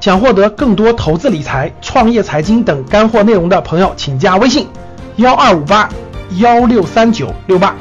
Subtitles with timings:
[0.00, 4.68] 想获得更多投资理财、创业财经等干货内容的朋友，请加微信
[5.16, 5.90] 幺二五八
[6.38, 7.76] 幺六三九六八。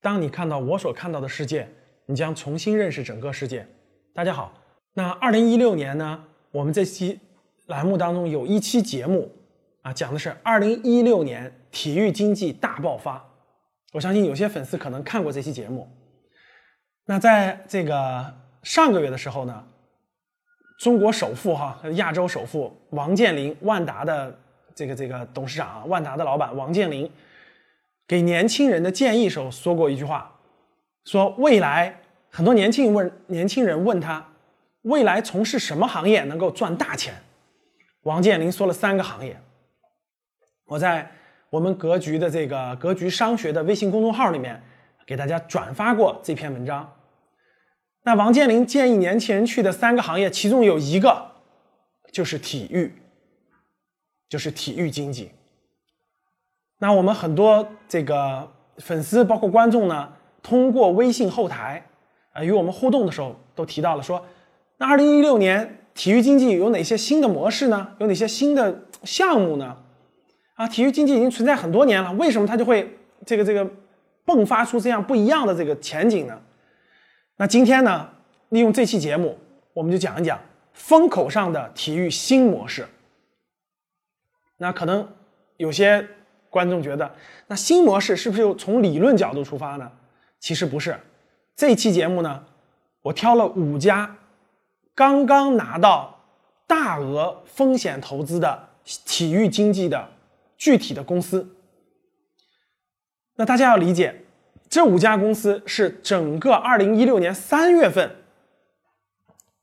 [0.00, 1.68] 当你看到我所看到的世界，
[2.06, 3.66] 你将重新认识整个世界。
[4.14, 4.52] 大家好，
[4.94, 6.20] 那二零一六年呢？
[6.52, 7.18] 我们这期
[7.66, 9.30] 栏目当中有一期节目
[9.92, 13.24] 讲的是二零一六年体育经济大爆发。
[13.92, 15.88] 我相信有些粉丝可能看过这期节目。
[17.06, 19.64] 那在这个上个月的时候呢，
[20.78, 24.38] 中国首富哈，亚洲首富王健林，万达的
[24.74, 27.10] 这个这个董事长啊，万达的老板王健林。
[28.06, 30.34] 给年轻人的建议时候说过一句话，
[31.04, 31.98] 说未来
[32.30, 34.26] 很多年轻人问年轻人问他，
[34.82, 37.14] 未来从事什么行业能够赚大钱？
[38.02, 39.38] 王健林说了三个行业。
[40.68, 41.10] 我在
[41.48, 44.62] 我们格局的这个格局商学的微信公众号里面
[45.06, 46.92] 给大家转发过这篇文章。
[48.02, 51.32] 那王健林建议年轻人去的三个行业，其中有一个
[52.12, 52.94] 就是体育，
[54.28, 55.30] 就是体育经济。
[56.78, 61.82] 那我们很多这个粉丝，包括观众呢，通过微信后台
[62.32, 64.22] 啊与我们互动的时候，都提到了说，
[64.76, 67.94] 那二零一六年体育经济有哪些新的模式呢？
[67.98, 69.76] 有哪些新的项目呢？
[70.58, 73.64] 啊，体育经济已经存在很多年了，为什么它就会这个这个
[74.26, 76.36] 迸发出这样不一样的这个前景呢？
[77.36, 78.10] 那今天呢，
[78.48, 79.38] 利用这期节目，
[79.72, 80.38] 我们就讲一讲
[80.72, 82.86] 风口上的体育新模式。
[84.56, 85.08] 那可能
[85.56, 86.06] 有些。
[86.50, 87.14] 观众觉得，
[87.46, 89.92] 那新模式是不是又从理论角度出发呢？
[90.40, 90.98] 其实不是。
[91.54, 92.42] 这期节目呢，
[93.02, 94.16] 我挑了五家
[94.94, 96.18] 刚刚拿到
[96.66, 98.66] 大额风险投资的
[99.04, 100.08] 体育经济的
[100.58, 101.56] 具体的公司。
[103.36, 104.24] 那大家要理解，
[104.68, 108.16] 这五家公司是整个二零一六年三月份，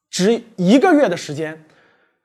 [0.09, 1.61] 只一个月的时间。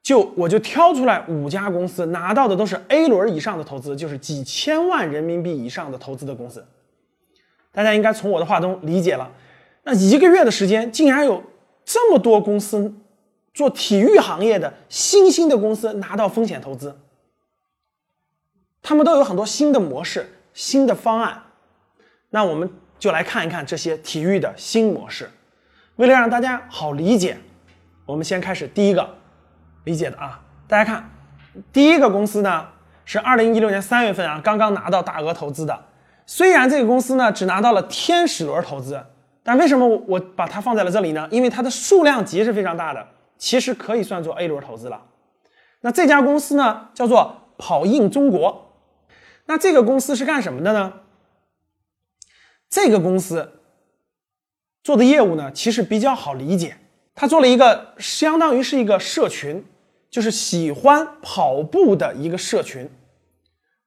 [0.02, 6.66] 就我就挑出来五家公司拿到的都是 A 轮以上的投资，就是几千万人民币以上的投资的公司。
[7.70, 9.30] 大家应该从我的话中理解了，
[9.84, 11.44] 那一个月的时间竟然有
[11.84, 12.94] 这么多公司
[13.52, 16.98] 做体育行业的新兴的公司拿到风险投资，
[18.82, 21.42] 他们都有很多新的模式、新的方案。
[22.30, 25.30] 那我们就来看一看这些体育的新模式。
[25.96, 27.38] 为了让大家好理解，
[28.06, 29.16] 我们先开始第一个。
[29.84, 30.38] 理解的啊，
[30.68, 31.10] 大家看，
[31.72, 32.66] 第一个公司呢
[33.06, 35.86] 是二零一六年三月份啊刚刚拿到大额投资的，
[36.26, 39.02] 虽然这个公司呢只拿到了天使轮投资，
[39.42, 41.26] 但为什么我我把它放在了这里呢？
[41.30, 43.04] 因为它的数量级是非常大的，
[43.38, 45.00] 其实可以算作 A 轮投资了。
[45.80, 48.69] 那这家公司呢叫做跑印中国，
[49.50, 50.92] 那这个公司是干什么的呢？
[52.68, 53.60] 这个公司
[54.84, 56.76] 做的业务呢其实比较好理解。
[57.16, 59.64] 他做了一个相当于是一个社群，
[60.08, 62.88] 就是喜欢跑步的一个社群，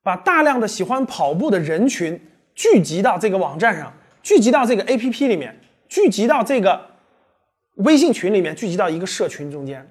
[0.03, 2.19] 把大量的喜欢跑步的人群
[2.53, 5.57] 聚集到这个网站上，聚集到这个 APP 里面，
[5.87, 6.89] 聚集到这个
[7.75, 9.89] 微信群里面，聚集到一个社群中间。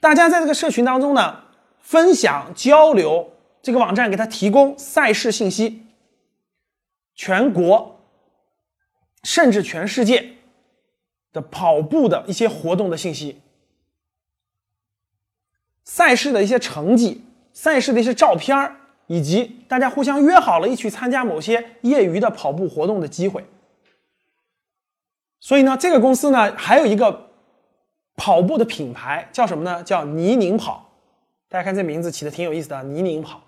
[0.00, 1.44] 大家在这个社群当中呢，
[1.78, 3.31] 分享交流，
[3.62, 5.86] 这个网站给他提供赛事信息，
[7.14, 8.00] 全国
[9.22, 10.34] 甚至全世界。
[11.34, 13.40] 的跑步的一些活动的信息，
[15.82, 17.24] 赛事的一些成绩，
[17.54, 23.46] 赛事的一些照片以及大家互相约好了一起参加某些业余的跑步活动的机会。
[25.40, 27.30] 所以呢，这个公司呢还有一个
[28.14, 29.82] 跑步的品牌叫什么呢？
[29.82, 30.92] 叫泥泞跑。
[31.48, 33.42] 大家看这名字起的挺有意思的，泥泞跑。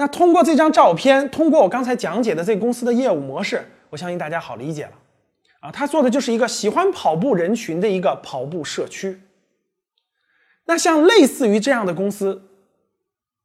[0.00, 4.92] 那通过这张照片，通过我刚才讲解的这公司的业务模式，我相信大家好理解了。
[5.58, 9.20] 啊，他做的就是一个喜欢跑步人群的一个跑步社区。
[10.66, 12.40] 那像类似于这样的公司，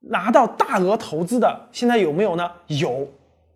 [0.02, 2.52] 拿到大额投资的，现在有没有呢？
[2.68, 3.08] 有，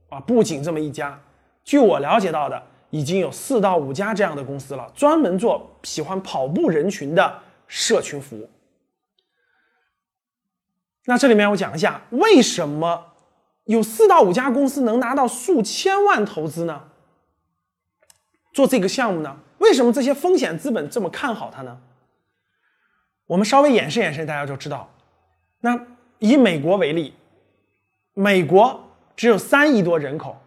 [0.09, 1.19] 啊，不仅这么一家，
[1.63, 8.49] 据我了解到的，已经有四到五家这样的公司了，专门做喜欢跑步人群的社群服务。
[11.09, 13.13] 那这里面我讲一下，为什么
[13.63, 16.83] 有四到五家公司能拿到数千万投资呢？
[18.53, 19.37] 做这个项目呢？
[19.59, 21.79] 为什么这些风险资本这么看好它呢？
[23.25, 24.93] 我们稍微演示演示，大家就知道。
[25.61, 25.79] 那
[26.19, 27.13] 以美国为例，
[28.13, 30.37] 美国只有三亿多人口，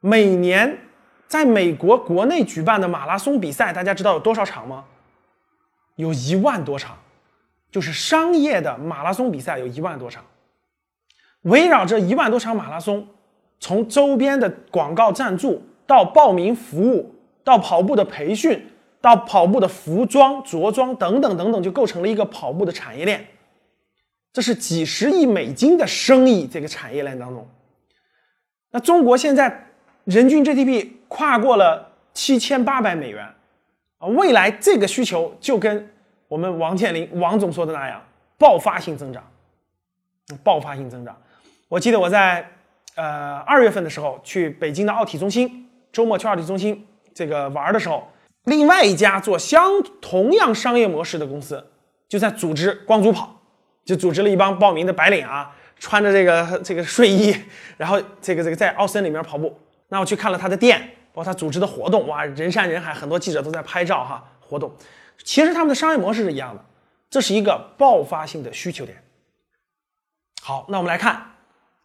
[0.00, 0.78] 每年
[1.28, 4.86] 在美国国内举办的马拉松比赛，大家知道有多少场吗？
[5.96, 6.96] 有一万多场，
[7.70, 10.24] 就是商业的马拉松比赛有一万多场。
[11.42, 13.06] 围绕着一万多场马拉松，
[13.58, 18.66] 从周边的广告赞助到报名服务，到跑步的培训，
[19.00, 23.26] 到跑步的服装着装等等等等，就构成了一个跑步的产业链。
[24.32, 27.48] 这是几十亿美金的生意，这个产业链当中。
[28.70, 29.66] 那中国现在
[30.04, 33.24] 人均 GDP 跨过了七千八百美元
[33.98, 35.90] 啊，未来这个需求就跟
[36.30, 38.00] 我们王健林王总说的那样，
[38.38, 39.20] 爆发性增长，
[40.44, 41.20] 爆发性增长。
[41.68, 42.48] 我记得我在
[42.94, 48.08] 呃二月份的时候去北京的奥体中心，周末去奥体中心这个玩的时候，
[48.44, 51.66] 另外一家做相同样商业模式的公司
[52.08, 53.36] 就在组织光组跑，
[53.84, 55.52] 就组织了一帮报名的白领啊。
[55.80, 57.34] 穿着这个这个睡衣，
[57.76, 59.58] 然后这个这个在奥森里面跑步。
[59.88, 60.78] 那我去看了他的店，
[61.12, 64.22] 包括他组织的活动，哇，人山人海，很多记者都在拍照哈。
[64.38, 64.70] 活动，
[65.24, 66.64] 其实他们的商业模式是一样的，
[67.08, 69.02] 这是一个爆发性的需求点。
[70.42, 71.22] 好，那我们来看，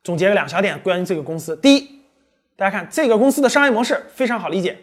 [0.03, 1.55] 总结了两小点关于这个公司。
[1.57, 1.99] 第一，
[2.55, 4.77] 大家看这个公司的商业模式非常好理解，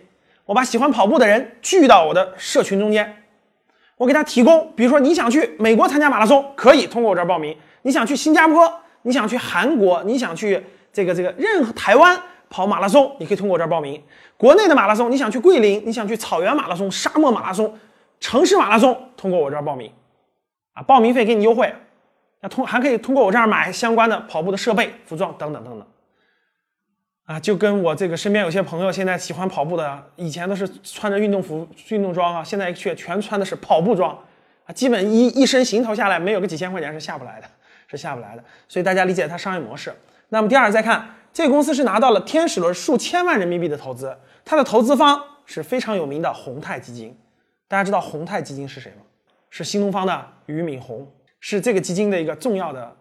[0.44, 3.24] 我把喜欢跑步的人聚到我的社群中间，
[3.96, 8.80] 我给他提供，比如说你想去美国参加马拉松，可以通过我这儿报名；你想去新加坡。
[9.04, 12.16] 你想去韩国，你想去这个这个任何台湾
[12.48, 14.00] 跑马拉松，你可以通过我这儿报名。
[14.36, 17.76] 国内的马拉松，你想去桂林，你想去草原马拉松、沙漠马拉松、
[18.22, 19.92] 城市马拉松，通过我这儿报名，
[20.74, 21.74] 啊，报名费给你优惠，
[22.40, 25.86] 那通还可以通过我这儿买相关的跑步的设备、服装等等等等，
[27.26, 34.16] 啊，就跟我这个身边有些朋友现在喜欢跑步的，以前都是穿着运动服、运动装啊，现在却全穿的是跑步装，
[34.64, 37.46] 啊，基本一一身行头下来，没有个几千块钱是下不来的。
[37.88, 39.94] 是下不来的，所以大家理解它商业模式。
[40.30, 44.16] 那么第二，再看这个公司是拿到了天使轮数千万人民币的投资，
[44.46, 47.14] 它的投资方是非常有名的宏泰基金。
[47.72, 48.98] 大家知道宏泰基金是谁吗？
[49.48, 51.10] 是新东方的俞敏洪，
[51.40, 52.94] 是这个基金的一个重要的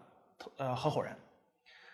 [0.56, 1.12] 呃合伙人。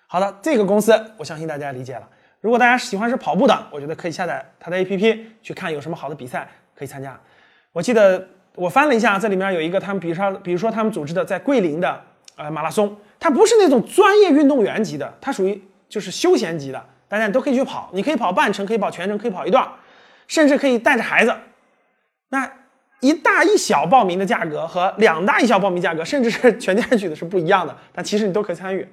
[0.06, 2.08] 好的，这个公司我相信大家理解了。
[2.40, 7.20] 如果大家喜欢是跑步的，我觉得可以下载它的 APP 去看有什么好的比赛可以参加。
[7.72, 12.00] 我记得我翻了一下，这里面有一个他们，比如说比如说他们组织的在桂林的。
[12.36, 17.90] 呃，马拉松它不是那种专业运动员级的，它属于就是休闲级的，大家都可以去跑。
[17.92, 19.68] 你可以跑半程，可以跑全程，可以跑一段，
[20.28, 21.34] 甚至可以带着孩子。
[22.28, 22.48] 那
[23.00, 27.76] 一大一小报名的价格和两大一小报名价格， 甚至是全家去的是不一样的。
[27.92, 28.86] 但其实你都可以参与，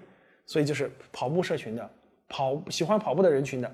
[0.46, 1.90] 所以就是跑步社群的
[2.30, 3.72] 跑喜欢跑步的人群的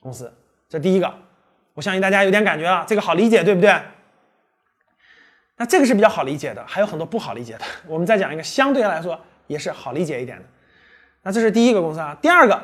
[0.00, 0.32] 公司。
[0.68, 1.12] 这第一个，
[1.74, 3.74] 我相信大家有点感觉了，这个好理解，对不对？
[5.56, 7.60] 那这个是比较好理解的，还有很多不好理解的。
[7.86, 10.44] 我们再讲一个相对来说也是好理解一点的。
[11.22, 12.60] 那这是第一个公司啊，第二个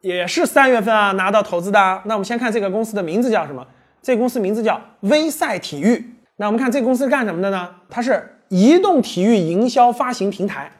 [0.00, 2.02] 也是三月份啊拿到投资的。
[2.06, 3.66] 那我们先看这个公司的名字叫什么？
[4.00, 6.13] 这个公司名字叫威赛体育。
[6.36, 7.76] 那我们看这公司干什么的呢？
[7.88, 10.72] 它是移动体育营销发行平台。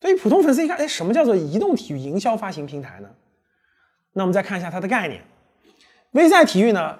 [0.00, 3.08] 对于普通粉丝一看，哎，什么叫做移动体育营销发行平台呢？
[4.12, 5.22] 那我们再看一下它的概念。
[6.12, 6.98] 微赛体育呢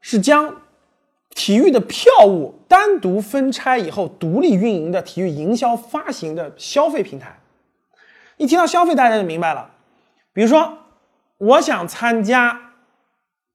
[0.00, 0.62] 是将
[1.30, 7.38] 体育的票务单独分拆以后独立运营的体育营销发行的消费平台。
[8.36, 9.70] 一提到消费，大家就明白了。
[10.32, 10.78] 比如说，
[11.38, 12.72] 我想参加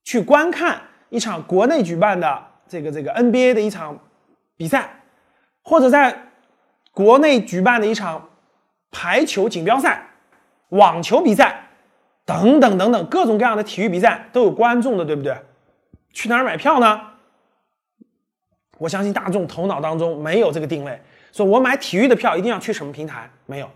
[0.04, 4.00] 去观看一场国内举办的这个这个 NBA 的一场
[4.57, 4.89] 比赛，
[5.62, 6.18] 或者在
[6.92, 8.30] 国内举办的一场
[8.92, 10.08] 排球锦标赛、
[10.70, 11.67] 网球比赛
[12.25, 15.36] 等等等等各种各样的体育比赛都有观众的，对不对？
[16.12, 17.01] 去哪儿买票呢？
[18.77, 21.00] 我相信大众头脑当中没有这个定位，
[21.32, 23.29] 说我买体育的票一定要去什么平台？
[23.46, 23.70] 没有。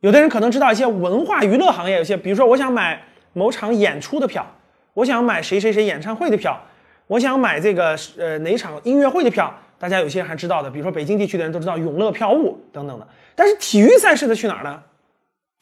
[0.00, 4.46] 有的人可能知道一些文化娱乐行业，有些比如说我想买某场演出的票，
[4.94, 6.60] 我想买谁谁谁演唱会的票，
[7.08, 13.08] 我想买这个呃哪场音乐会的票，大家有些人还知道的，比如说北京地区的人都知道永乐票务等等的。
[13.34, 14.82] 但是体育赛事的去哪儿呢？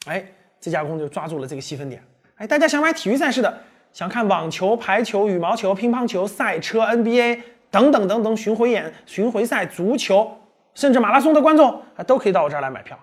[0.05, 0.23] 哎，
[0.59, 2.03] 这家公司就抓住了这个细分点。
[2.35, 3.57] 哎，大家想买体育赛事的，
[3.91, 7.39] 想看网球、排球、羽毛球、乒乓球、赛车、NBA。
[7.69, 10.39] 等等等等，巡回演、巡回赛、足球，
[10.73, 12.97] 甚至马拉松的观众啊，都可以到我这儿来买票。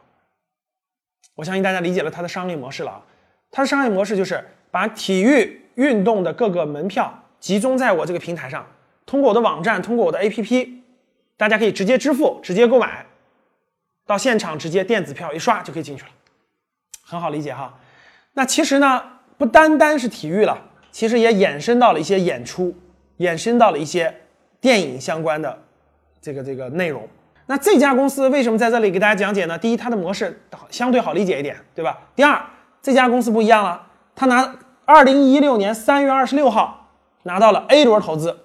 [1.34, 3.02] 我相信大家理解了它的商业模式了啊。
[3.50, 7.12] 它的商业模式就是把体育运动的各个门票
[7.44, 8.66] 集中在我这个平台上，
[9.04, 10.78] 通过我的网站，通过我的 APP，
[11.36, 13.04] 大家可以直接支付、直接购买，
[14.06, 16.08] 到现场直接电子票一刷就可以进去了，
[17.02, 17.74] 很好理解哈。
[18.32, 19.02] 那其实呢，
[19.36, 20.58] 不单单是体育了，
[20.90, 22.74] 其实也衍生到了一些演出，
[23.18, 24.22] 衍生到了一些。
[24.58, 25.62] 电影相关的
[26.22, 27.06] 这个这个内容，
[27.44, 29.58] 那这家公司为什么在这里给大家讲解呢？
[29.58, 32.00] 第一，它的模式相对好理解一点，对吧？
[32.16, 32.42] 第二，
[32.80, 33.86] 这家公司不一样了，
[34.16, 36.83] 它拿二零一六年三月二十六号
[37.24, 38.40] 拿到了 A 轮投资，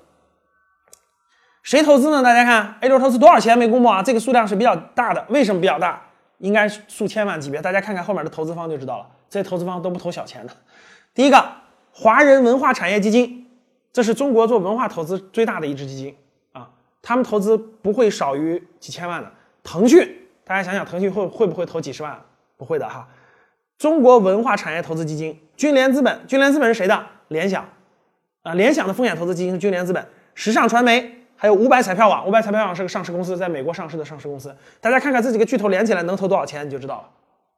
[1.63, 2.21] 谁投资呢？
[2.24, 4.01] 大家看 A 轮投资多少钱没公布啊？
[4.03, 6.01] 这个数量是比较大的，为什么比较大？
[6.39, 7.62] 应该数千万级别。
[7.62, 10.53] 大家看看后面的投资方就知道了，这些投资方都不投小钱的。
[11.13, 11.45] 第一个，
[11.91, 13.45] 华人文化产业基金，
[13.91, 16.15] 这是中国做文化投资最大的一支基金
[16.53, 16.69] 啊，
[17.01, 19.29] 他们投资不会少于几千万的。
[19.62, 22.17] 腾讯，大家想想，腾讯会会不会投几十万？
[22.55, 23.05] 不会的哈。
[23.77, 27.05] 中国文化产业投资基金，君联资本，君联资本是谁的？
[27.27, 27.67] 联想
[28.43, 30.05] 啊，联想的风险投资基金是君联资本。
[30.34, 34.55] 时尚传媒，还有五百彩票网，五百彩票网是个上市公司，在美国上市的上市公司。
[34.79, 37.10] 大家看看这几个巨头连起来能投多少钱，你就知道了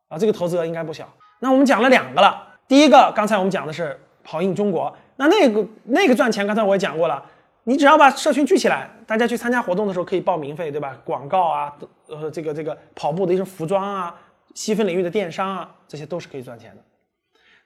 [0.08, 0.18] 啊。
[0.18, 1.08] 这个投资额应该不小。
[1.40, 7.24] 那我们讲了两个了，第一个刚才我们讲的是跑赢中国，那那个那个赚钱，刚才我也讲过了，
[7.66, 10.98] 你只要把社群聚起来，大家去参加活动的时候可以报名费，对吧？
[11.04, 11.74] 广告啊，
[12.08, 14.16] 呃，这个这个跑步的一些服装啊，
[14.56, 16.82] 细分领域的电商啊，这些都是可以赚钱的。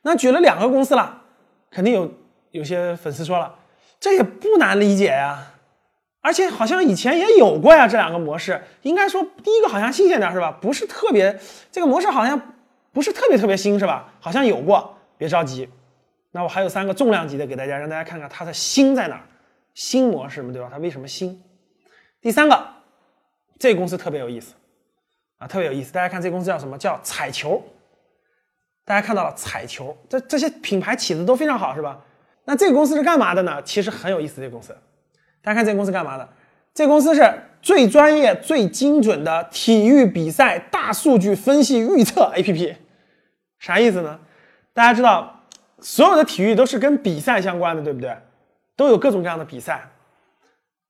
[0.02, 1.22] 那举了两个公司了，
[1.72, 2.12] 肯定有
[2.56, 3.54] 有些粉丝说了。
[4.00, 5.46] 这也不难理解呀，
[6.22, 10.58] 而且好像以前也有过呀，这两个模式应该说第一个好像新鲜点是吧？
[10.62, 11.38] 不是特别，
[11.72, 12.40] 这个模式好像
[12.92, 14.14] 不是特别特别新是吧？
[14.20, 15.68] 好像有过，别着急，
[16.32, 19.24] 那我还有三个重量级的给大家，让大家看看它的新在哪儿，
[19.74, 20.70] 新模式嘛，对吧？
[20.72, 21.42] 它为什么新？
[22.22, 22.68] 第三个，
[23.58, 24.54] 这公司特别有意思
[25.40, 26.78] 啊，特别有意思，大家看这公司叫什么？
[26.78, 27.64] 叫彩球，
[28.84, 32.00] 大家看到了彩球，这这些品牌起的都非常好是吧？
[32.48, 33.60] 那这个公司是干嘛的呢？
[33.64, 34.36] 其实很有意思。
[34.40, 34.76] 这个公司，
[35.42, 36.30] 大家看这个公司干嘛的？
[36.76, 42.76] 这个公司是最专业、最精准的体育比赛大数据分析预测 APP。
[43.58, 44.20] 啥意思呢？
[44.74, 45.42] 大家知道，
[45.80, 48.16] 所有的体育都是跟比赛相关的，对不对？
[48.76, 49.90] 都有各种各样的比赛。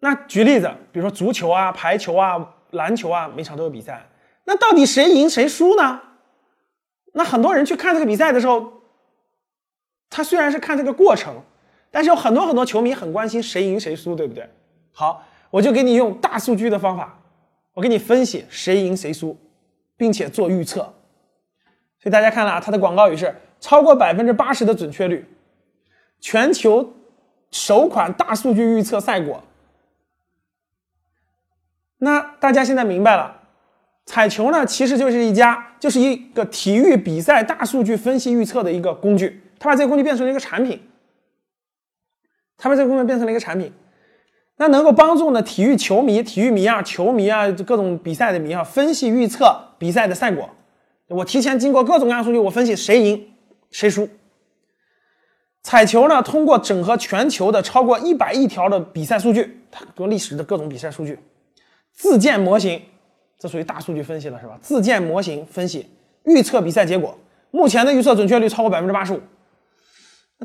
[0.02, 4.06] 那举例子，比如说足球啊、排球啊、篮球啊，每场都有比赛。
[4.44, 6.02] 那到底谁赢谁输呢？
[7.14, 8.74] 那很多人去看这个比赛的时候。
[10.16, 11.36] 他虽然是看这个过程，
[11.92, 14.50] 但是有很多很多球迷很关心谁赢谁输，对不对？
[14.94, 17.20] 好，我就给你用大数据的方法，
[17.74, 19.38] 我给你分析谁赢谁输，
[19.98, 20.84] 并且做预测。
[22.00, 25.26] 所以大家看了啊，它的广告语是超过百分之八十的准确率，
[26.22, 26.94] 全球
[27.52, 29.44] 首款大数据预测赛果。
[31.98, 33.36] 那大家现在明白了，
[34.06, 39.42] 彩球呢其实就是一家，就是一个体育比赛大数据分析预测的一个工具。
[39.60, 40.80] 他把这个工具变成了一个产品，
[42.58, 43.72] 他把这个工具变成了一个产品，
[44.58, 50.50] 那能够帮助呢体育球迷、体育迷啊、球迷啊、各种比赛的迷啊分析预测比赛的赛果。
[51.08, 53.28] 我提前经过各种各样数据，我分析谁赢
[53.72, 54.08] 谁输。
[55.62, 61.18] 彩球呢，通过整合全球的超过一百亿条的比赛数据，它多历史的各种比赛数据，
[61.92, 62.82] 自建模型，
[63.40, 64.58] 这属于大数据分析了，是吧？
[64.62, 65.88] 自建模型分析
[66.24, 67.18] 预测比赛结果，
[67.52, 69.20] 目前的预测准确率超过百分之八十五。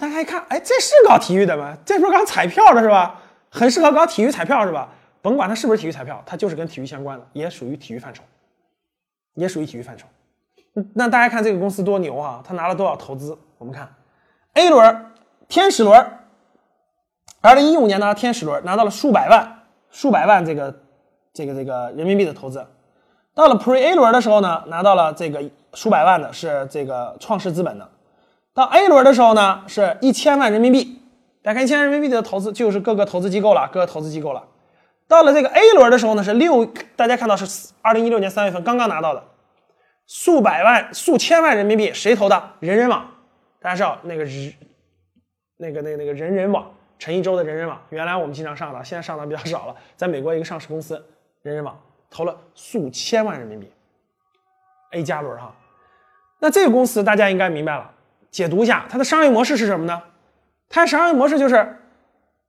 [0.01, 1.77] 大家一看，哎，这是搞体育的吗？
[1.85, 3.21] 这不是搞彩票的是吧？
[3.51, 4.89] 很适合搞体育彩票是吧？
[5.21, 8.23] 甭管它是不是体育彩票，它就是跟体育相关的，也属于体育范畴，
[9.35, 10.07] 也属于体育范畴。
[10.95, 12.43] 那大家看这个公司多牛啊！
[12.43, 13.37] 他拿了多少投资？
[13.59, 13.93] 我们看
[14.55, 15.07] A 轮
[15.49, 16.11] 天使轮，
[17.43, 20.75] 二零一五年呢，天使轮拿到了数百万、数百万这个
[21.35, 22.65] 这个这个人民币的投资。
[23.35, 25.43] 到了 Pre A 轮的时候呢，拿到了这个
[25.75, 27.87] 数百万的，是这个创世资本的。
[28.53, 31.01] 到 A 轮的时候呢，是一千万人民币。
[31.43, 34.45] 大家看一千万人民币的投资，就是各个投资机构了，各个投资机构了。
[35.09, 36.67] 到了这个 A 轮的时候呢，是六，
[36.97, 39.25] 大家看到是二零一六年三月份刚刚拿到的，
[40.07, 42.51] 数百万、数千万人民币，谁投的？
[42.61, 43.09] 人人网。
[43.61, 44.53] 大家知道那个日，
[45.57, 49.75] 那个那个那个人人网，陈一舟的人人网，原来我们经常上的，现在上的比较少了。
[49.97, 50.95] 在美国一个上市公司，
[51.43, 51.79] 人人网
[52.11, 53.71] 投了数千万人民币
[54.93, 55.55] ，A 加轮哈。
[56.41, 57.91] 那这个公司大家应该明白了。
[58.31, 60.03] 解读一下它的商业模式是什么呢？
[60.69, 61.77] 它的商业模式就是，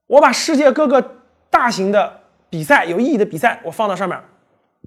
[0.06, 1.16] 我把世界各个
[1.50, 4.20] 大型的比赛、有意义的比赛，我放到上面，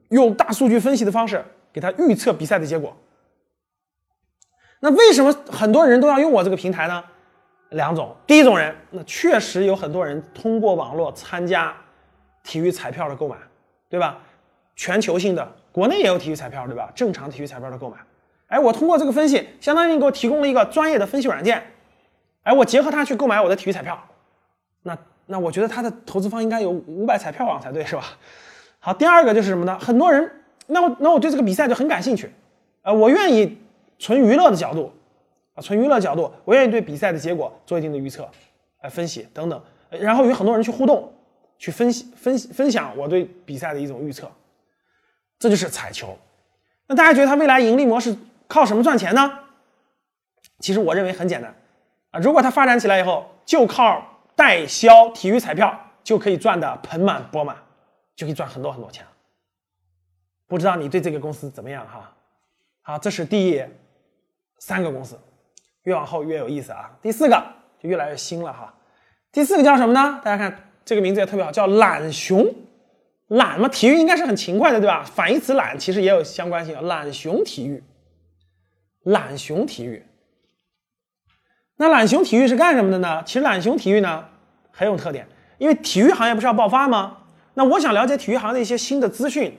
[0.10, 2.96] 用大数据分析的方式给它预测比赛的结果。
[4.80, 7.04] 那为什么很多人都要用我这个平台呢？
[7.70, 11.76] 两种，第一种人，那确实有很多人通过网络参加
[12.44, 13.36] 体育彩票的购买，
[13.90, 14.20] 对吧？
[14.76, 16.92] 全球性的，国内也有体育彩票，对吧？
[16.96, 17.98] 正常体育彩票的购买。
[18.48, 21.64] 哎，我通过这个分析，相当于你给我提供了一个专业的分析软件。
[22.44, 24.00] 哎，我结合它去购买我的体育彩票，
[24.84, 28.04] 那那我觉得它的投资方应该有五百彩票网才对，是吧？
[28.80, 29.80] 好，第二个就是什么呢？
[29.80, 30.32] 很多人，
[30.68, 32.32] 那我那我对这个比赛就很感兴趣，
[32.84, 33.58] 呃，我愿意
[33.98, 34.94] 纯娱乐的角度，
[35.56, 38.30] 啊，纯娱乐角度，我愿意对比赛的结果做一定的预测，
[38.82, 39.60] 呃，分析等等，
[39.90, 41.12] 然后与很多人去互动，
[41.58, 44.30] 去分析分析分享我对比赛的一种预测，
[45.40, 46.16] 这就是彩球。
[46.86, 48.16] 那大家觉得它未来盈利模式？
[48.48, 49.40] 靠什么赚钱呢？
[50.60, 51.54] 其实我认为很简单
[52.12, 54.04] 啊，如果它发展起来以后，就靠
[54.36, 57.56] 代销体育彩票就可以赚的盆满钵满，
[58.16, 59.06] 就可以赚很多很多钱。
[60.48, 62.12] 不知道你对这个公司怎么样哈？
[62.84, 63.64] 好，这是第
[64.60, 65.20] 三个公司，
[65.84, 66.92] 越往后越有意思啊。
[67.02, 67.44] 第四个
[67.82, 68.74] 就越来越新了哈。
[69.32, 70.22] 第四个叫什么呢？
[70.24, 72.46] 大家看这个名字也特别好，叫懒熊。
[73.30, 75.04] 懒嘛，体育应该是很勤快的，对吧？
[75.04, 77.84] 反义词懒其实也有相关性，懒熊体育。
[79.06, 80.06] 懒熊体育。
[81.78, 83.24] 那懒熊体育是干什么的呢？
[83.26, 84.24] 其实懒熊体育呢
[84.72, 87.18] 很有特点，因为体育行业不是要爆发吗？
[87.56, 89.58] 那我想了解体育行业的一些新的资讯。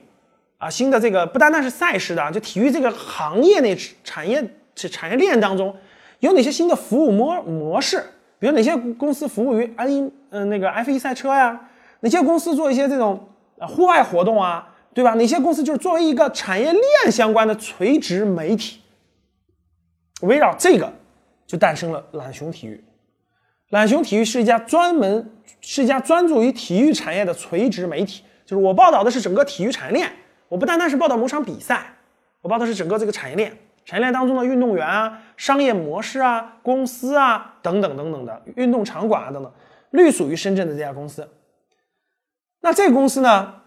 [0.59, 5.75] 啊，新的这个不单单是赛事的，就体育这个行业内产业产业链当中，
[6.19, 8.03] 有哪些新的服务模模式？
[8.39, 11.69] 比如哪些公司服务于 F 一嗯那个 F1 赛车呀？
[11.99, 14.67] 哪些公司做一些这种户外活动啊？
[14.95, 15.13] 对吧？
[15.13, 18.81] 哪些公司就是作为一个产业链相关的垂直媒体？
[20.21, 20.91] 围绕这个
[21.45, 22.83] 就诞生了懒熊体育。
[23.69, 25.29] 懒熊体育是一家专门
[25.61, 30.11] 是一家专注于体育产业的垂直媒体，就是我报道的是整个体育产业链。
[30.47, 31.93] 我不单单是报道某场比赛，
[32.41, 33.51] 我报的是整个这个产业链，
[33.83, 39.51] 产业链当中的运动员啊、商业模式啊、公司啊等等等等的运动场馆啊等等，
[39.89, 41.29] 隶属于深圳的这家公司。
[42.61, 43.61] 那这个公司呢，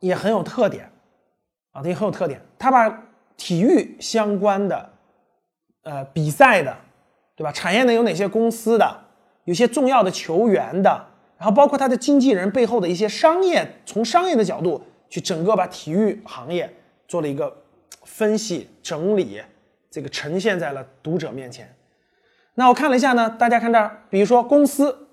[0.00, 0.90] 也很有特点
[1.72, 3.04] 啊，它也很有特点，它把
[3.36, 4.91] 体育相关的
[5.82, 6.76] 呃比赛的，
[7.36, 7.52] 对吧？
[7.52, 9.04] 产业内有哪些公司的，
[9.44, 11.06] 有些重要的球员的，
[11.38, 14.82] 然后包括他的经纪人背后的一些商业，从商业的角度。
[15.12, 16.74] 去整个把体育行业
[17.06, 17.54] 做了一个
[18.02, 19.42] 分析整理，
[19.90, 21.70] 这个呈现在了读者面前。
[22.54, 25.06] 那我看了一下呢，大家看这儿，比如说公司，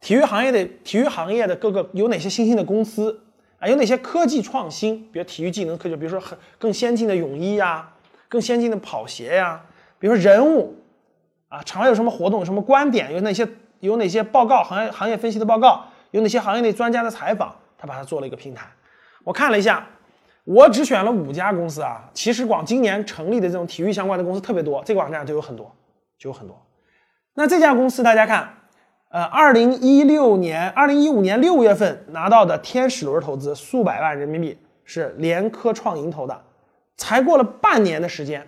[0.00, 3.20] 体育行业的体育行业的各个有哪些新兴的公司
[3.58, 3.66] 啊？
[3.66, 5.04] 有哪些科技创新？
[5.10, 7.92] 比如体育技能科技，比如说很更先进的泳衣呀，
[8.28, 9.60] 更先进的跑鞋呀。
[10.00, 10.74] 比如说人物
[11.48, 13.46] 啊，场外有什么活动，有什么观点，有哪些
[13.78, 18.66] 有哪些报告，行业行业分析的报告，有哪些行业内专家的采访，他把它做了一个平台。
[19.22, 19.86] 我看了一下，
[20.44, 22.08] 我只选了五家公司啊。
[22.14, 25.70] 其实光今年成立的这种体育相关的公司特别多，这个网站就有很多，
[26.18, 26.56] 就有很多。
[27.34, 28.48] 那这家公司大家看，
[29.10, 36.42] 呃，二零一六年、二零一五年六月份拿到的天使轮投资数百万人民币，是联科创盈投的，
[36.96, 38.46] 才过了半年的时间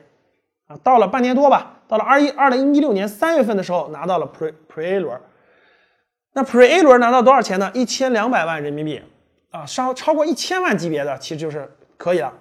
[0.83, 5.21] 到了半年多吧，到了二一二零一六年三月份的时候拿到了 Pre Pre A 轮。
[6.33, 7.71] 那 Pre A 轮拿到多少钱呢？
[7.75, 9.03] 一千两百万人民币。
[9.51, 12.33] 啊，超超过一千万级别的，其实就是可以了。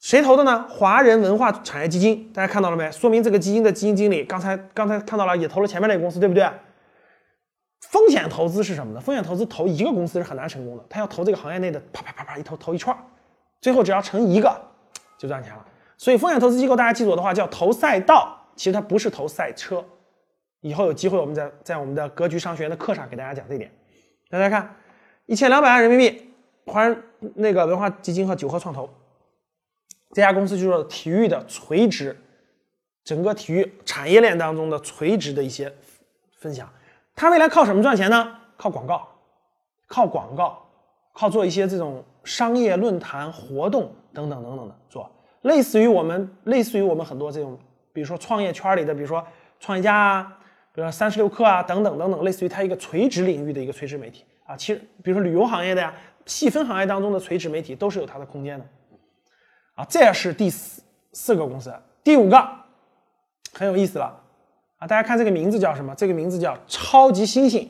[0.00, 0.66] 谁投的呢？
[0.68, 2.90] 华人文化产业基金，大家看到了没？
[2.92, 6.46] 说明这个基金的基金经理刚才刚才看到了，也投了前面那个公司，对不对？
[7.88, 9.00] 风险投资是什么呢？
[9.00, 12.94] 风险投资投一个公司是很难成功的，他要投这个行业内的啪啪啪啪一投投一串，
[13.62, 14.54] 最后只要成一个
[15.18, 15.64] 就赚钱了。
[16.00, 19.84] 所以风险投资机构大家记住我的话叫投赛道，其实它不是投赛车。
[20.62, 23.70] 以后有机会我们在在我们的格局商学院的课上给大家讲这一点。
[24.30, 24.74] 大家看。
[25.26, 26.32] 一千两百万人民币，
[26.64, 27.02] 华人
[27.34, 28.88] 那个文化基金和九合创投
[30.12, 32.16] 这家公司就是体育的垂直，
[33.04, 35.72] 整个体育产业链当中的垂直的一些
[36.38, 36.66] 分享。
[37.14, 38.38] 它未来靠什么赚钱呢？
[38.56, 39.06] 靠广告，
[39.86, 40.66] 靠广告，
[41.12, 45.08] 靠做一些这种商业论坛活动等等等等的做，
[45.42, 47.58] 类似于我们类似于我们很多这种，
[47.92, 49.26] 比如说创业圈里的，比如说
[49.58, 50.38] 创业家啊，
[50.74, 54.24] 比如说三十六氪啊等等等等，类似于它一个垂直领域的一个垂直媒体。
[54.46, 55.94] 啊，其实比如说旅游行业的呀，
[56.26, 58.66] 细分行业当中的垂直媒体都是有它的空间的。
[59.74, 61.72] 啊，这是第四四个公司，
[62.04, 62.48] 第五个
[63.52, 64.20] 很有意思了
[64.78, 64.86] 啊！
[64.86, 65.94] 大家看这个名字叫什么？
[65.94, 67.66] 这个名字叫超级猩猩。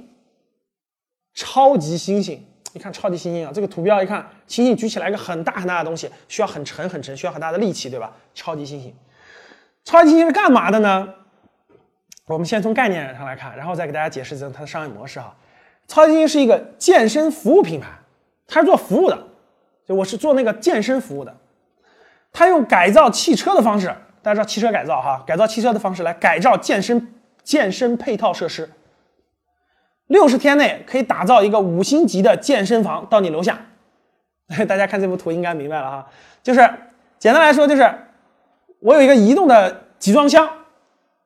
[1.33, 2.41] 超级猩猩，
[2.73, 8.13] 你看超级猩猩啊，这个图标一看，猩猩举起来一个很大很大的东西，需要很沉很沉，需要很大的力气，对吧？
[8.35, 8.93] 超级猩猩，
[9.85, 11.09] 超级猩猩是干嘛的呢？
[12.27, 15.35] 我们先从概念上来看，然后再给大家解释一下它的商业模式哈。
[15.89, 17.89] 超级猩猩是一个健身服务品牌，
[18.47, 19.19] 它是做服务的，
[19.89, 21.37] 就我是做那个健身服务的。
[22.33, 23.89] 它用改造汽车的方式，
[24.23, 28.71] 大家知道汽车改造哈，改造汽车的方式来改造健身健身配套设施。
[30.11, 33.59] 六十天内可以打造一个五星级的健身房到你楼下。
[34.69, 36.07] 大家看这幅图应该明白了哈，
[36.43, 36.61] 就是
[37.19, 37.93] 简单来说就是
[38.79, 40.49] 我有一个移动的集装箱，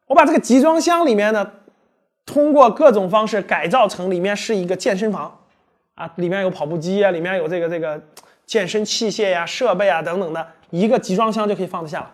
[0.07, 1.51] 我把这个集装箱里面呢。
[2.27, 5.41] 通过各种方式改造成里面是一个健身房，
[5.95, 8.03] 啊，里面有跑步机啊，里面有这个这个
[8.47, 12.11] 健身器械呀、设备啊等等的，一个集装箱就可以放得下了。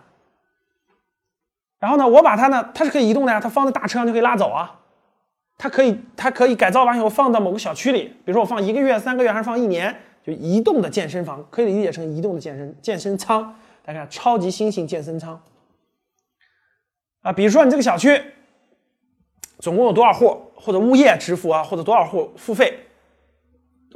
[1.78, 4.79] 然后呢，我把它呢，它是可以移动的呀，它放在大车上就可以拉走啊。
[5.62, 9.94] 它可以，它可以改造完以后放到某个小区里，比如说我放一个月、三个月还是放一年，
[10.24, 13.54] 就移动的健身房，可以理解成移动的健身健身舱。
[13.84, 15.38] 大家看，超级新型健身舱
[17.20, 18.18] 啊，比如说你这个小区。
[19.58, 22.78] 总共有多少户或者物业支付啊，或者多少户付费，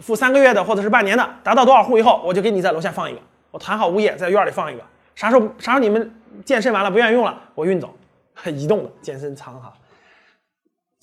[0.03, 3.21] 付三个月的或者是半年的，达到多少户以后，我就给你在楼下放一个。
[3.51, 4.83] 我谈好物业在院里放一个，
[5.15, 7.97] 啥时候啥时候你们健身完了不愿意用了，我运走，
[8.53, 9.73] 移动的健身仓哈，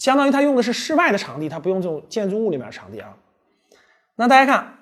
[0.02, 3.16] 相当于它用的是室外的场地，它不用这种建筑物里面的场地啊。
[4.16, 4.80] 那大家看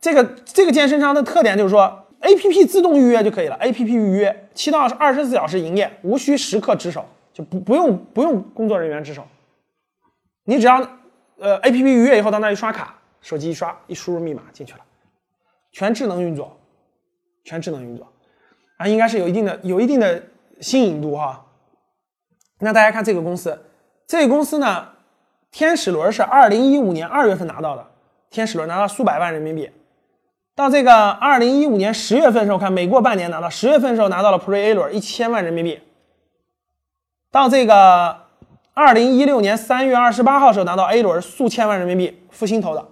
[0.00, 7.04] 这个这个健身仓的特点就是说，A P P 自动预约就可以了，A P P 预约七到二十四小时营业，无需时刻值守，
[7.34, 9.26] 就不不用不用工作人员值守，
[10.44, 10.80] 你只要
[11.36, 14.80] 呃 A P P 预约以后到那一刷卡，手机一刷一输入密码进去了，
[15.70, 16.58] 全智能运作，
[17.44, 18.10] 全智能运作。
[18.78, 20.22] 啊，应该是有一定的有一定的
[20.62, 21.44] 新颖度哈。
[22.58, 23.66] 那大家看这个公司，
[24.12, 24.88] 这个公司呢，
[25.50, 27.86] 天使轮是二零一五年二月份拿到的，
[28.28, 29.70] 天使轮拿到数百万人民币。
[30.54, 35.80] 到这个二零一五年十月份的时候，看每过半年拿到，十月份的时候拿到了 Pre A 轮一千万人民币。
[37.30, 38.26] 到这个
[38.74, 42.86] 二零一六年三月二十八号时候拿到 A 轮数千万人民币，复星投的，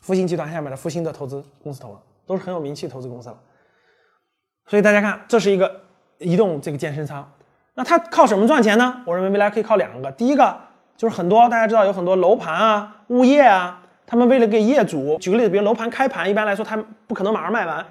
[0.00, 3.38] 复星集团下面的复星的投资公司投的，都是很有名气投资公司了。
[4.66, 5.82] 所以大家看，这是一个
[6.18, 7.32] 移动这个健身仓，
[7.78, 9.00] 那它靠什么赚钱呢？
[9.04, 10.52] 我认为未来可以靠两个，第一个
[10.96, 17.86] 就是很多大家知道有很多楼盘啊、物业啊，他们为了给业主，举个例子，比如楼盘开盘，一般来说他不可能马上卖完，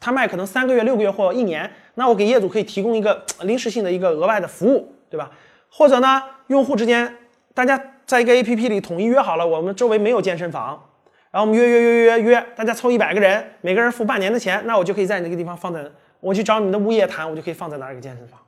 [0.00, 5.30] 他卖可能三个月、六个月或一年，那我给业主可以提供一个 临时性的一个额外的服务，对吧？
[5.68, 7.14] 或者呢，用户之间
[7.52, 10.82] 大家在一个 APP 里统一约好了，我们周围没有健身房。
[11.30, 15.84] 然后我们约约约约约，大家凑一百个人，每个人付半年的钱，那我就可以在你那个地方放在，
[16.20, 18.40] 我去找你们的物业谈，我就可以放在那儿一个健身房，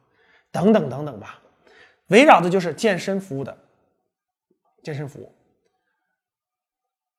[0.52, 1.40] 等等等等吧，
[2.08, 3.56] 围绕的就是健身服务的
[4.84, 5.32] 健身服务。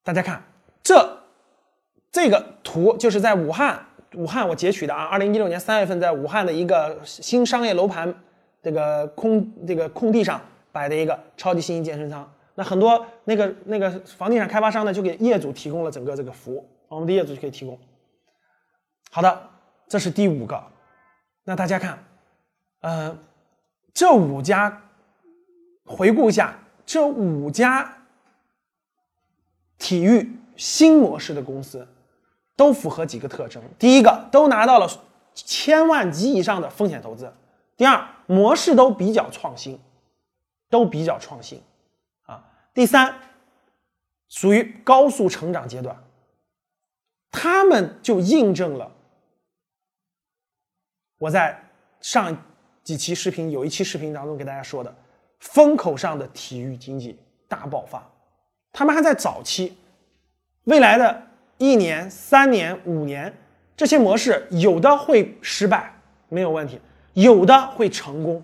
[0.04, 0.44] 大家看
[0.84, 1.18] 这
[2.12, 8.14] 这个图就是在武汉，武汉我截取的啊，二零一六年三月份在武汉的一个新商业楼盘
[8.62, 10.40] 这个空这个空地上
[10.72, 12.32] 摆的一个超级新型健身仓。
[12.56, 17.80] 那很多那个那个房地产开发商呢，就给业主提供了整个这个服务，我们的业主就可以提供。
[19.10, 19.50] 好的，
[19.88, 20.64] 这是第五个。
[21.46, 21.98] 那大家看，
[22.84, 23.18] 呃，
[23.94, 24.82] 这五家
[25.86, 27.98] 回顾一下，这五家
[29.78, 31.88] 体育新模式的公司
[32.58, 34.88] 都符合几个特征：第一个，都拿到了
[35.34, 37.26] 千万级以上的风险投资；
[37.78, 39.80] 第二，模式都比较创新，
[40.70, 41.62] 都比较创新
[42.24, 42.44] 啊。
[42.74, 43.18] 第三，
[44.28, 46.04] 属于高速成长阶段，
[47.32, 48.92] 他们就印证了
[51.18, 51.70] 我在
[52.02, 52.36] 上
[52.84, 54.94] 几期视频有一期视频当中给大家说的
[55.40, 57.18] 风口上的体育经济
[57.48, 58.08] 大爆发。
[58.72, 59.78] 他们还在早期，
[60.66, 63.34] 未来的一年、三年、五年，
[63.78, 65.94] 这些模式有的会失败，
[66.30, 66.78] 没有问题；
[67.14, 68.44] 有的会成功。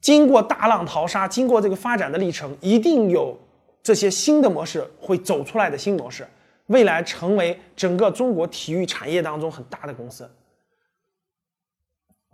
[0.00, 3.38] 经过大浪淘沙，经过这个发展的历程，一定有
[3.82, 6.26] 这些新的模式会走出来的新模式，
[6.66, 10.30] 未来成为整个中国体育产业当中很大的公司。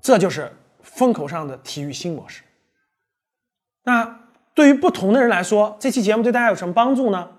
[0.02, 0.52] 这就是
[0.86, 2.42] 风口上的体育新模式。
[3.82, 7.30] 那对于不同的人来说，这期节目对大家有什么帮助呢？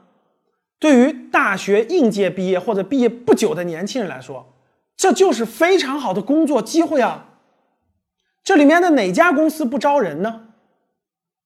[0.80, 4.54] 对于大学应届毕业或者毕业不久的年轻人来说，
[4.96, 7.40] 这就是非常好的工作机会啊！
[8.44, 10.50] 这里面的哪家公司不招人呢？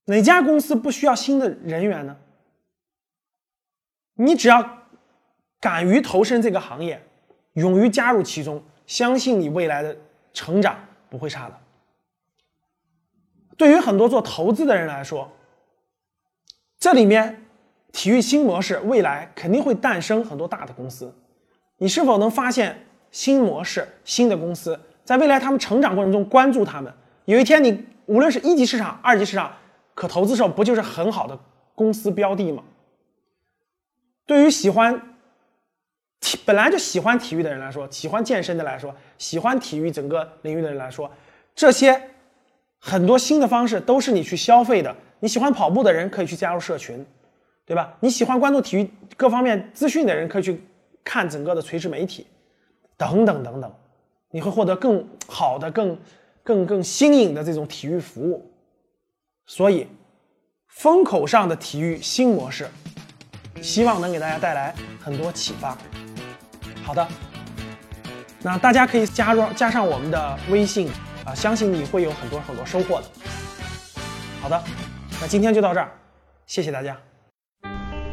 [0.04, 2.16] 哪家公司不需要新的人员呢？
[4.14, 4.84] 你只要
[5.58, 7.02] 敢于投身这个行业，
[7.54, 9.96] 勇于加入其中，相信你未来的
[10.34, 10.76] 成长
[11.08, 11.58] 不会差的。
[13.62, 15.30] 对于很多做投资的人来说，
[16.80, 17.44] 这里面
[17.92, 21.14] 体育新模式未来肯定会诞生很多大的公司。
[21.78, 24.80] 你是否能发现新模式、新的公司？
[25.04, 26.92] 在未来，他们成长过程中关注他们，
[27.26, 29.54] 有一天你无论是一级市场、二级市场
[29.94, 31.38] 可投资的时候，不就是很好的
[31.76, 32.64] 公司标的吗？
[34.26, 35.00] 对于喜欢
[36.18, 41.08] 体本来就喜欢体育的人来说，喜欢健身的来说，喜欢体育整个领域的人来说，
[41.54, 42.08] 这些
[42.84, 44.94] 很多新的方式都是你去消费的。
[45.20, 47.06] 你喜欢跑步的人可以去加入社群，
[47.64, 47.94] 对吧？
[48.00, 50.60] 你喜欢关注体育各方面资讯的人可以去
[51.04, 52.26] 看整个的垂直媒体，
[52.96, 53.72] 等等等等。
[54.32, 55.96] 你会获得更好的、更、
[56.42, 58.50] 更、更新颖的这种体育服务，
[59.46, 59.86] 所以
[60.66, 62.68] 风口上的体育新模式，
[63.60, 65.78] 希望能给大家带来很多启发。
[66.82, 67.06] 好的，
[68.42, 70.90] 那大家可以加入加上我们的微信
[71.24, 73.04] 啊，相信你会有很多很多收获的。
[74.40, 74.62] 好的，
[75.20, 75.88] 那今天就到这儿，
[76.46, 76.96] 谢谢大家。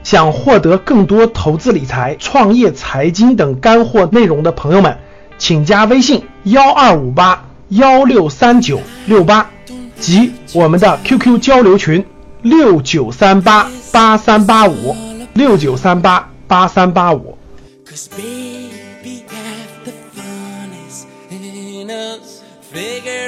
[0.03, 4.97] 想获得更多投资理财、创业、财经等干货内容的朋友们。
[5.37, 9.49] 请加微信幺二五八幺六三九六八
[9.97, 12.05] 及我们的 QQ 交流群
[12.41, 14.93] 六九三八八三八五
[15.33, 17.37] 六九三八八三八五。
[22.71, 23.18] Figure